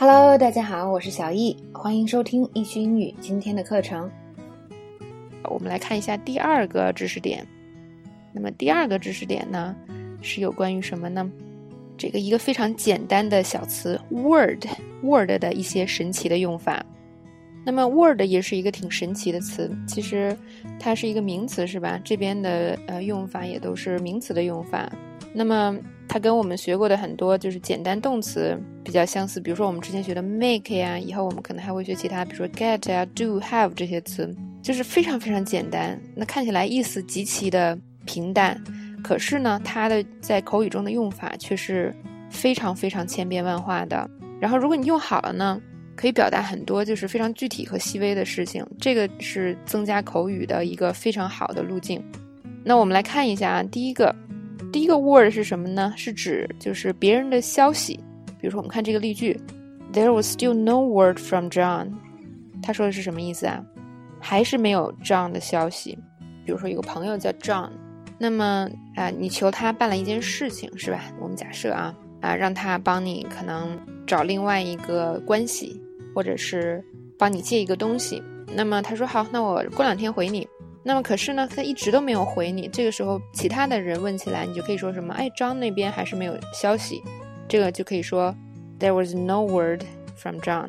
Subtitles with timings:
[0.00, 4.08] Hello，大家好，我是小易，欢迎收听易趣英语今天的课程。
[5.42, 7.44] 我们来看一下第二个知识点。
[8.32, 9.74] 那么第二个知识点呢，
[10.22, 11.28] 是有关于什么呢？
[11.96, 16.86] 这个一个非常简单的小词 Word，Word 的一些神奇的用法。
[17.64, 20.38] 那么 Word 也是一个挺神奇的词，其实
[20.78, 22.00] 它是一个名词，是吧？
[22.04, 24.88] 这边的呃用法也都是名词的用法。
[25.38, 25.78] 那么
[26.08, 35.96] 它跟我们学过的很多就是简单动词比较相似，比如说我们之前学的 make 呀，以后我们可能还会学其他，比如说 get 呀、do、have 这些词，就是非常非常简单。
[36.16, 38.60] 那看起来意思极其的平淡，
[39.04, 41.94] 可是呢，它的在口语中的用法却是
[42.28, 44.10] 非常非常千变万化的。
[44.40, 45.60] 然后如果你用好了呢，
[45.94, 52.02] 可以表达很多就是非常具体和细微的事情，这个是增加口语的一个非常好的路径。
[52.64, 54.12] 那我们来看一下啊，第一个。
[54.72, 55.92] 第一个 word 是什么呢？
[55.96, 57.98] 是指就是别人的消息。
[58.40, 59.38] 比如说，我们看这个例句
[59.92, 61.92] ，There was still no word from John。
[62.62, 63.64] 他说的是什么意思啊？
[64.20, 65.98] 还是没有 John 的消息。
[66.44, 67.70] 比如说，有个朋友叫 John，
[68.18, 71.00] 那么啊，你求他办了一件事情，是吧？
[71.20, 75.80] 我们假设啊啊，让他帮你可能找另外一个关系，
[76.14, 76.84] 或者是
[77.18, 78.22] 帮你借一个东西。
[78.54, 80.46] 那么他说好，那我过两天回你。
[80.82, 82.68] 那么可是呢，他一直都没有回你。
[82.68, 85.12] 这个时候，其他的人问起来，你就可以说什么？
[85.14, 87.02] 哎，张那边还是没有消息。
[87.48, 88.34] 这个就可以说
[88.78, 89.82] ，There was no word
[90.16, 90.68] from John。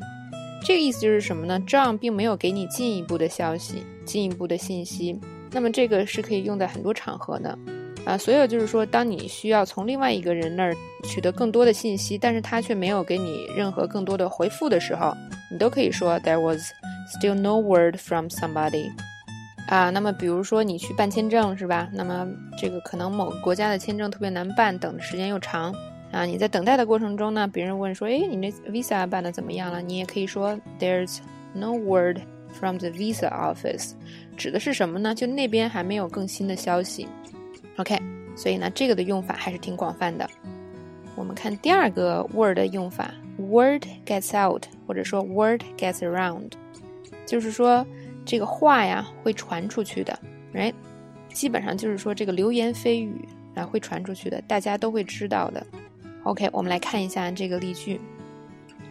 [0.65, 5.17] 这个意思就是什么呢？John 并没有给你进一步的消息、进一步的信息。
[5.51, 7.57] 那么这个是可以用在很多场合的，
[8.05, 15.15] 啊，所有就是说，当你需要从另外一个人那儿取得更多的信息，但是他却没有给你任何更多的回复的时候，
[15.49, 16.61] 你都可以说，There was
[17.15, 18.91] still no word from somebody。
[19.69, 21.87] 啊，那么比如说你去办签证是吧？
[21.93, 25.71] 那么这个可能某个国家的签证特别难办，等的时间又长
[26.11, 26.25] 啊。
[26.25, 31.19] 你在等待的过程中呢，别人问说：“哎，你那 visa 办的怎么样了？”你也可以说：“There's
[31.53, 32.17] no word
[32.51, 33.91] from the visa office。”
[34.35, 35.13] 指的是什么呢？
[35.13, 37.07] 就那边还没有更新的消息。
[37.77, 37.95] OK，
[38.35, 40.27] 所以呢，这个的用法还是挺广泛的。
[41.15, 46.53] 我们看第二个 word 的用法：word gets out，或者说 word gets around，
[47.27, 47.85] 就是说。
[48.29, 50.19] 这个话呀会传出去的
[50.53, 50.75] ，right？
[51.33, 55.65] 基本上就是说这个流言蜚语啊会传出去的，大家都会知道的。
[56.25, 57.99] OK，我们来看一下这个例句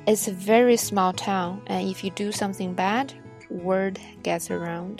[0.06, 3.10] ：It's a very small town, and if you do something bad,
[3.48, 4.98] word gets around。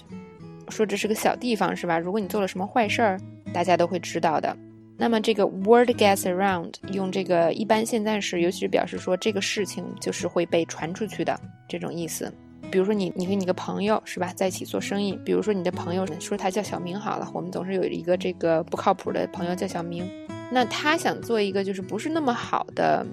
[0.68, 1.98] 说这是个小地方是吧？
[1.98, 3.20] 如果你做了什么坏事儿，
[3.52, 4.56] 大家都会知道的。
[4.96, 12.32] 那么这个 word gets around 用这个一般现在时，尤其是表示说这个事情就是会被传出去的这种意思。
[12.70, 15.18] 比如说你，你和你个朋友是吧，在一起做生意。
[15.24, 20.08] 比如说你的朋友说他叫小明好了，我们总是有一个这个不靠谱的朋友叫小明。
[20.50, 23.04] 那他想做一个就是不是那么好的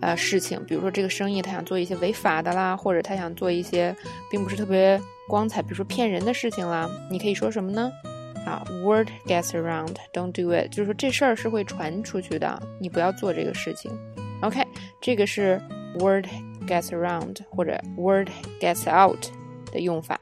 [0.00, 3.94] 呃事情，比如说这个生意他想做一些违法的啦，或者他想做一些
[4.30, 6.90] 并不是特别光彩，比如说骗人的事情啦。
[7.10, 7.90] 你可以说什么呢？
[8.46, 13.90] 啊，word gets around，don't do it，就是说这事儿是会传出去的，你不要做这个事情。
[14.40, 14.64] OK，
[15.00, 15.60] 这个是
[16.00, 16.26] word。
[16.69, 19.25] gets around 或者 word gets out
[19.71, 20.19] 的用法，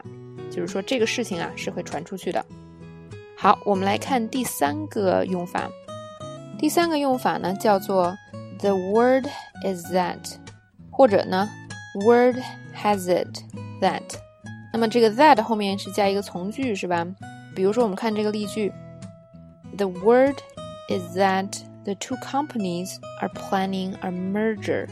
[0.50, 2.44] 就是说这个事情啊是会传出去的。
[3.36, 5.68] 好，我们来看第三个用法。
[6.58, 8.16] 第三个用法呢叫做
[8.58, 9.26] the word
[9.64, 10.36] is that，
[10.90, 11.48] 或者呢
[12.06, 12.36] word
[12.74, 13.38] has it
[13.80, 14.02] that。
[14.72, 17.06] 那么这个 that 后面是加一个从句是吧？
[17.54, 18.72] 比如说我们看这个例句：
[19.76, 20.36] The word
[20.88, 24.88] is that the two companies are planning a merger。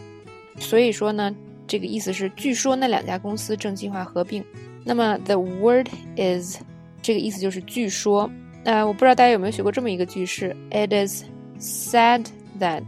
[0.58, 1.34] 所以说呢。
[1.67, 4.43] 这个意思是，据说那两家公司正计划合并。
[4.83, 6.57] 那么，the word is，
[7.01, 8.29] 这个意思就是据说。
[8.63, 11.23] 呃，我不知道大家有没有学过这么一个句式，it is
[11.57, 12.25] said
[12.59, 12.83] that，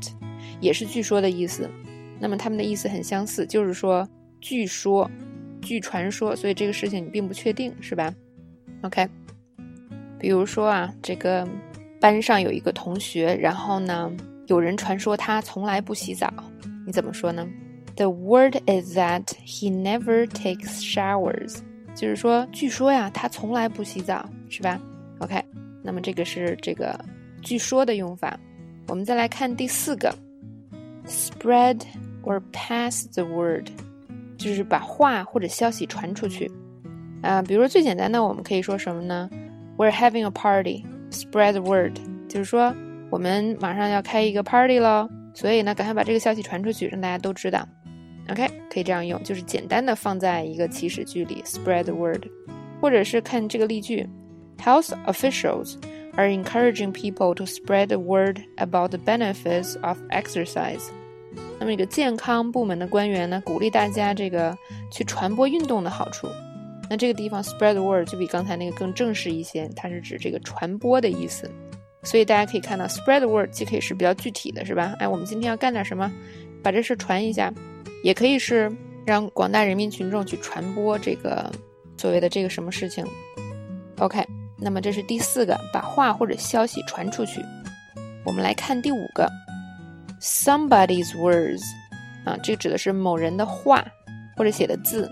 [0.59, 1.69] 也是据说的意思。
[2.19, 4.05] 那么它们的意思很相似，就是说
[4.41, 5.09] 据说、
[5.61, 8.13] 据传说，所以这个事情你并不确定，是吧
[8.81, 9.07] ？OK。
[10.19, 11.47] 比如说啊，这个
[12.01, 14.11] 班上有一个同学，然后呢，
[14.47, 16.33] 有人传说他从来不洗澡，
[16.85, 17.47] 你怎么说呢
[17.99, 21.57] ？The word is that he never takes showers，
[21.93, 24.79] 就是说，据说呀，他从来不洗澡，是吧
[25.19, 25.43] ？OK，
[25.83, 26.97] 那么这个是这个
[27.41, 28.39] 据说的用法。
[28.87, 30.15] 我们再来看第四个
[31.05, 31.81] ，spread
[32.23, 33.67] or pass the word，
[34.37, 36.49] 就是把话或者消息传出去。
[37.21, 39.29] 啊，比如说最简单的，我们可以说什么呢
[39.77, 41.97] ？We're having a party，spread the word，
[42.29, 42.73] 就是说
[43.09, 47.67] 我们马上要开一个 party 喽，所以呢，赶快把这个消息传出去，让大家都知道。
[48.29, 52.25] OK，可以这样用，就是简单的放在一个祈使句里，spread the word，
[52.79, 54.07] 或者是看这个例句
[54.63, 55.75] ，Health officials
[56.15, 60.83] are encouraging people to spread the word about the benefits of exercise。
[61.59, 64.57] 那么一个健康部门的官员呢，鼓励大家这个
[64.91, 66.27] 去传播运动的好处。
[66.89, 71.49] 那这个地方 spread the word 就比刚才那个更正式一些，它是指这个传播的意思。
[72.03, 74.95] 所以大家可以看到，spread the word 既可以是比较具体的，是吧？
[74.99, 76.11] 哎，我们今天要干点什么，
[76.63, 77.53] 把这事传一下，
[78.03, 78.71] 也可以是
[79.05, 81.51] 让广大人民群众去传播这个
[81.97, 83.05] 所谓的这个什么事情。
[83.97, 84.25] OK，
[84.57, 87.43] 那么这是第四个，把话或者消息传出去。
[88.25, 89.29] 我们来看第五个
[90.21, 91.61] ，somebody's words，
[92.25, 93.85] 啊，这指的是某人的话
[94.37, 95.09] 或者写的字。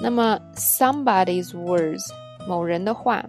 [0.00, 2.02] 那么，somebody's words，
[2.48, 3.24] 某人的话，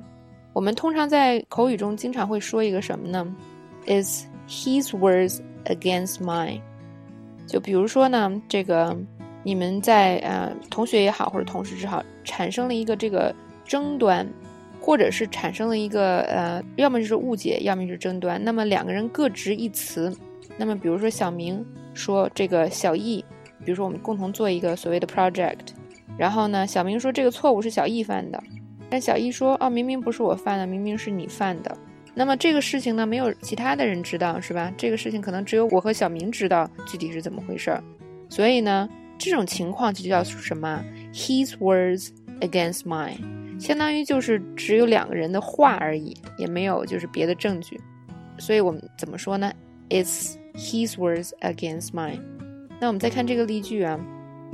[0.54, 3.26] 我们通常在口语中经常会说一个什么呢
[3.86, 6.62] ？Is his words against mine？
[7.48, 8.96] 就比如说呢，这个
[9.44, 13.34] 你们在呃同学也好，或者同事也好，产生了一个这个
[13.66, 14.28] 争端，
[14.80, 18.44] 或者是产生了一个呃，要么就是误解，要么就是争端。
[18.44, 20.16] 那么两个人各执一词。
[20.56, 23.24] 那么比如说小明说这个小易，
[23.66, 25.74] 比如说我们共同做一个所谓的 project。
[26.16, 28.42] 然后呢，小明说这个错误是小易犯的，
[28.90, 31.73] 但小易说哦，明明不是我犯的，明明是你犯的。
[32.16, 34.72] 那么这个事情呢，没有其他的人知道，是吧？
[34.78, 37.84] 这个事情可能只有我和小明知道具体是怎么回事儿。
[38.30, 38.88] 所以呢，
[39.18, 47.80] 这种情况就叫什么？His words against mine，相当于就是只有两个人的话而已，也没有就是别的证据。
[48.38, 49.52] 所以我们怎么说呢
[49.90, 52.20] ？It's his words against mine。
[52.80, 54.00] 那我们再看这个例句啊。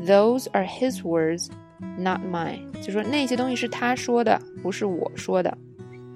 [0.06, 1.50] Those are his words,
[1.98, 2.72] not mine。
[2.82, 5.58] 就说那些东西是他说的，不是我说的。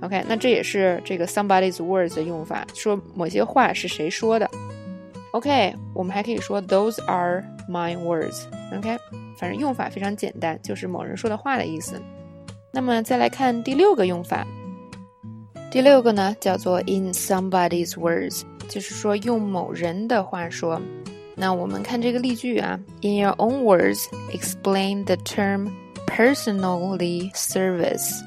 [0.03, 4.49] OK，那这也是这个 somebody's words 的用法，说某些话是谁说的。
[5.31, 8.43] OK，我们还可以说 Those are my words。
[8.77, 8.97] OK，
[9.37, 12.01] 反正用法非常简单，就是某人说的话的意思。
[12.69, 14.45] 那么再来看第六个用法，
[15.71, 20.81] 第六个呢叫做 in somebody's words，就是说用某人的话说。
[21.35, 24.03] 那我们看这个例句啊，In your own words,
[24.33, 25.71] explain the term
[26.05, 28.21] personally service.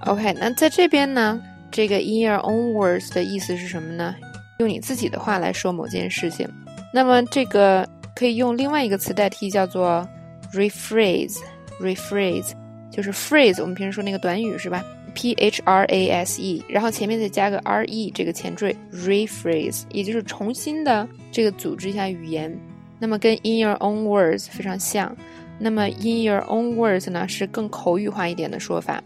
[0.00, 1.40] OK，那在这边呢，
[1.70, 4.14] 这个 in your own words 的意思是什么呢？
[4.58, 6.48] 用你自己的话来说某件事情。
[6.92, 10.06] 那么这个可以用另外一个词代替，叫做
[10.52, 11.38] rephrase。
[11.80, 12.52] rephrase
[12.90, 14.82] 就是 phrase，我们平时说那个短语是吧
[15.12, 22.54] ？P H R A S E，然后前面再加个 R E 这个前缀，rephrase，也就是重新的这个组织一下语言。
[22.98, 25.14] 那么跟 in your own words 非常像。
[25.58, 29.02] 那么 in your own words 呢是更口语化一点的说法。